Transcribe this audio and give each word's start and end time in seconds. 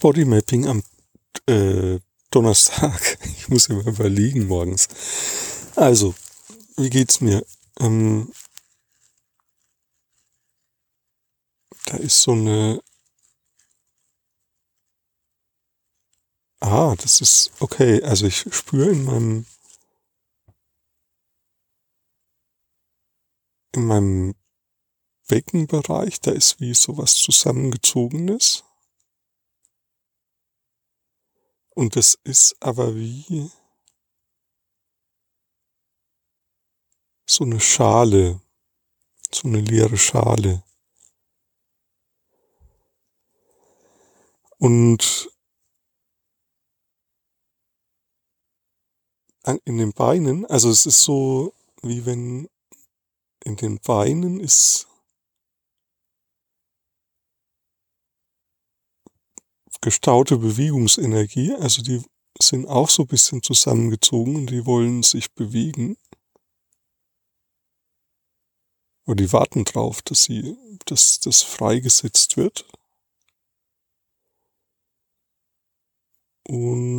Bodymapping 0.00 0.66
am 0.66 0.82
äh, 1.46 2.00
Donnerstag. 2.30 3.18
Ich 3.38 3.48
muss 3.48 3.68
immer 3.68 3.86
überlegen 3.86 4.46
morgens. 4.46 4.88
Also, 5.76 6.14
wie 6.76 6.90
geht's 6.90 7.20
mir? 7.20 7.44
Ähm, 7.78 8.32
da 11.86 11.96
ist 11.96 12.22
so 12.22 12.32
eine. 12.32 12.80
Ah, 16.60 16.94
das 16.96 17.20
ist 17.20 17.50
okay. 17.60 18.02
Also 18.02 18.26
ich 18.26 18.44
spüre 18.54 18.90
in 18.90 19.04
meinem 19.04 19.46
in 23.72 23.86
meinem 23.86 24.34
Beckenbereich, 25.28 26.20
da 26.20 26.32
ist 26.32 26.60
wie 26.60 26.74
sowas 26.74 27.14
zusammengezogenes. 27.14 28.64
Und 31.80 31.96
das 31.96 32.18
ist 32.24 32.54
aber 32.60 32.94
wie 32.94 33.50
so 37.26 37.44
eine 37.44 37.58
Schale, 37.58 38.42
so 39.32 39.48
eine 39.48 39.62
leere 39.62 39.96
Schale. 39.96 40.62
Und 44.58 45.30
in 49.64 49.78
den 49.78 49.94
Beinen, 49.94 50.44
also 50.44 50.68
es 50.68 50.84
ist 50.84 51.00
so, 51.00 51.54
wie 51.80 52.04
wenn 52.04 52.50
in 53.42 53.56
den 53.56 53.80
Beinen 53.80 54.38
ist 54.38 54.89
gestaute 59.80 60.38
Bewegungsenergie, 60.38 61.54
also 61.54 61.82
die 61.82 62.02
sind 62.40 62.66
auch 62.66 62.88
so 62.88 63.02
ein 63.02 63.08
bisschen 63.08 63.42
zusammengezogen 63.42 64.36
und 64.36 64.50
die 64.50 64.66
wollen 64.66 65.02
sich 65.02 65.32
bewegen. 65.32 65.96
Oder 69.06 69.16
die 69.16 69.32
warten 69.32 69.64
drauf, 69.64 70.02
dass 70.02 70.24
sie, 70.24 70.56
dass 70.86 71.20
das 71.20 71.42
freigesetzt 71.42 72.36
wird. 72.36 72.64
Und 76.46 76.89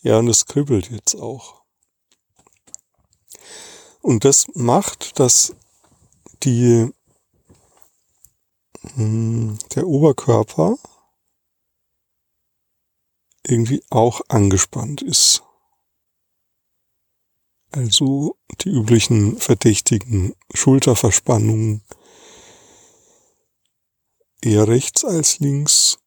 Ja, 0.00 0.18
und 0.18 0.28
es 0.28 0.46
kribbelt 0.46 0.90
jetzt 0.90 1.16
auch. 1.16 1.62
Und 4.00 4.24
das 4.24 4.46
macht, 4.54 5.18
dass 5.18 5.54
die, 6.44 6.92
hm, 8.94 9.58
der 9.74 9.86
Oberkörper 9.86 10.78
irgendwie 13.42 13.82
auch 13.90 14.20
angespannt 14.28 15.02
ist. 15.02 15.42
Also 17.70 18.36
die 18.60 18.70
üblichen 18.70 19.36
verdächtigen 19.36 20.34
Schulterverspannungen 20.54 21.82
eher 24.40 24.68
rechts 24.68 25.04
als 25.04 25.38
links 25.40 25.98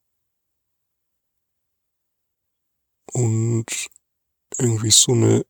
und 3.14 3.66
irgendwie 4.58 4.92
so 4.92 5.14
eine 5.14 5.46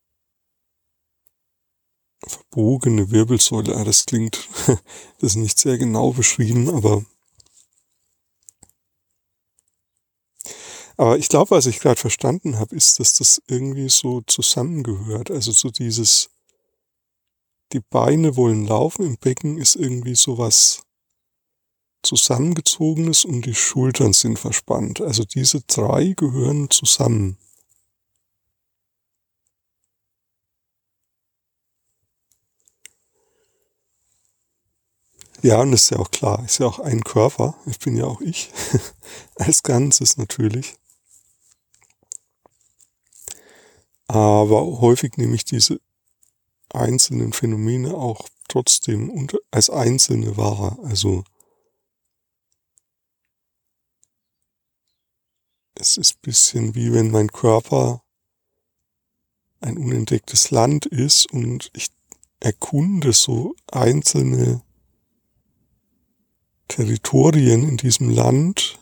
verbogene 2.28 3.12
Wirbelsäule. 3.12 3.76
Ah, 3.76 3.84
das 3.84 4.06
klingt, 4.06 4.48
das 4.68 5.32
ist 5.32 5.36
nicht 5.36 5.58
sehr 5.58 5.78
genau 5.78 6.12
beschrieben, 6.12 6.70
aber 6.70 7.04
aber 10.98 11.18
ich 11.18 11.30
glaube, 11.30 11.52
was 11.52 11.66
ich 11.66 11.80
gerade 11.80 12.00
verstanden 12.00 12.60
habe, 12.60 12.76
ist, 12.76 13.00
dass 13.00 13.14
das 13.16 13.42
irgendwie 13.48 13.90
so 13.90 14.22
zusammengehört. 14.22 15.32
Also 15.32 15.52
so 15.52 15.70
dieses, 15.70 16.30
die 17.74 17.80
Beine 17.80 18.36
wollen 18.36 18.68
laufen, 18.68 19.06
im 19.06 19.18
Becken 19.18 19.58
ist 19.58 19.76
irgendwie 19.76 20.16
sowas 20.16 20.84
zusammengezogenes 22.04 23.26
und 23.26 23.46
die 23.46 23.56
Schultern 23.56 24.14
sind 24.14 24.38
verspannt. 24.38 25.02
Also 25.02 25.24
diese 25.24 25.62
drei 25.62 26.14
gehören 26.16 26.70
zusammen. 26.70 27.38
Ja, 35.44 35.62
und 35.62 35.74
ist 35.74 35.90
ja 35.90 35.98
auch 35.98 36.12
klar, 36.12 36.44
ist 36.46 36.60
ja 36.60 36.68
auch 36.68 36.80
ein 36.80 37.04
Körper. 37.04 37.56
Ich 37.66 37.80
bin 37.80 37.98
ja 37.98 38.06
auch 38.06 38.22
ich. 38.22 38.52
Als 39.36 39.64
Ganzes 39.64 40.18
natürlich. 40.18 40.76
Aber 44.08 44.82
häufig 44.82 45.18
nehme 45.18 45.36
ich 45.36 45.46
diese 45.46 45.80
einzelnen 46.70 47.34
Phänomene 47.34 47.96
auch 47.96 48.28
trotzdem 48.48 49.28
als 49.52 49.70
einzelne 49.70 50.36
wahr. 50.36 50.78
Also 50.84 51.24
es 55.76 55.98
ist 55.98 56.16
ein 56.16 56.22
bisschen 56.22 56.76
wie 56.76 56.94
wenn 56.94 57.10
mein 57.12 57.32
Körper 57.32 58.04
ein 59.62 59.78
unentdecktes 59.78 60.52
Land 60.52 60.86
ist 60.86 61.32
und 61.32 61.72
ich 61.74 61.88
erkunde 62.42 63.14
so 63.14 63.56
einzelne 63.72 64.62
Territorien 66.72 67.68
in 67.68 67.76
diesem 67.76 68.10
Land 68.10 68.80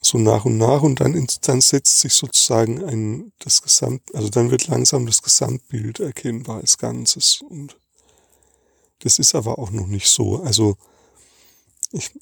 so 0.00 0.18
nach 0.18 0.44
und 0.44 0.56
nach 0.56 0.82
und 0.82 1.00
dann, 1.00 1.26
dann 1.40 1.60
setzt 1.60 1.98
sich 1.98 2.12
sozusagen 2.12 2.84
ein, 2.84 3.32
das 3.40 3.60
Gesamt, 3.60 4.02
also 4.14 4.28
dann 4.28 4.52
wird 4.52 4.68
langsam 4.68 5.04
das 5.04 5.20
Gesamtbild 5.20 5.98
erkennbar 5.98 6.58
als 6.58 6.78
Ganzes 6.78 7.42
und 7.42 7.76
das 9.00 9.18
ist 9.18 9.34
aber 9.34 9.58
auch 9.58 9.72
noch 9.72 9.88
nicht 9.88 10.06
so. 10.08 10.42
Also 10.42 10.76
ich, 11.90 12.12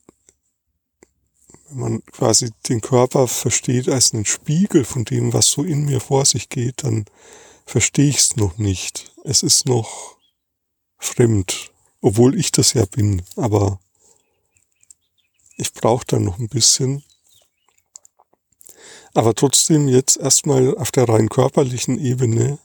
wenn 1.68 1.78
man 1.78 2.04
quasi 2.06 2.52
den 2.70 2.80
Körper 2.80 3.28
versteht 3.28 3.90
als 3.90 4.14
einen 4.14 4.24
Spiegel 4.24 4.84
von 4.84 5.04
dem, 5.04 5.34
was 5.34 5.48
so 5.48 5.62
in 5.62 5.84
mir 5.84 6.00
vor 6.00 6.24
sich 6.24 6.48
geht, 6.48 6.84
dann 6.84 7.04
verstehe 7.64 8.08
ich 8.08 8.18
es 8.18 8.36
noch 8.36 8.58
nicht. 8.58 9.12
Es 9.24 9.42
ist 9.42 9.66
noch 9.66 10.18
fremd, 10.98 11.72
obwohl 12.00 12.38
ich 12.38 12.52
das 12.52 12.72
ja 12.74 12.84
bin, 12.86 13.22
aber 13.36 13.80
ich 15.56 15.72
brauche 15.72 16.04
dann 16.06 16.24
noch 16.24 16.38
ein 16.38 16.48
bisschen. 16.48 17.04
Aber 19.14 19.34
trotzdem 19.34 19.88
jetzt 19.88 20.16
erstmal 20.16 20.76
auf 20.76 20.90
der 20.90 21.08
rein 21.08 21.28
körperlichen 21.28 21.98
Ebene, 21.98 22.58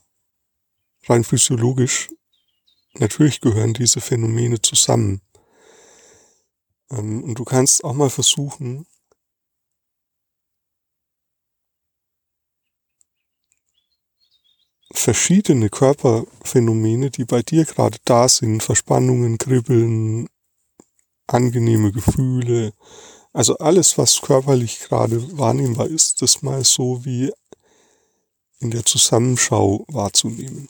rein 1.07 1.23
physiologisch, 1.23 2.09
natürlich 2.95 3.39
gehören 3.39 3.73
diese 3.73 4.01
Phänomene 4.01 4.61
zusammen. 4.61 5.21
Ähm, 6.91 7.23
und 7.23 7.35
du 7.35 7.45
kannst 7.45 7.83
auch 7.83 7.93
mal 7.93 8.09
versuchen, 8.09 8.87
verschiedene 14.99 15.69
Körperphänomene, 15.69 17.09
die 17.09 17.25
bei 17.25 17.41
dir 17.41 17.65
gerade 17.65 17.97
da 18.05 18.27
sind, 18.27 18.63
Verspannungen, 18.63 19.37
Kribbeln, 19.37 20.27
angenehme 21.27 21.91
Gefühle, 21.91 22.73
also 23.33 23.57
alles, 23.57 23.97
was 23.97 24.21
körperlich 24.21 24.79
gerade 24.79 25.37
wahrnehmbar 25.37 25.87
ist, 25.87 26.21
das 26.21 26.41
mal 26.41 26.63
so 26.63 27.05
wie 27.05 27.31
in 28.59 28.71
der 28.71 28.83
Zusammenschau 28.85 29.85
wahrzunehmen. 29.87 30.67